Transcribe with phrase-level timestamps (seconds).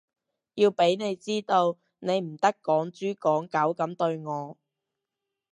[0.55, 4.57] 要畀你知道，你唔得趕豬趕狗噉對我